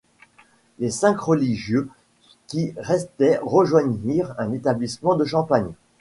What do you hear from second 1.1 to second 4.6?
religieux qui restaient rejoignirent un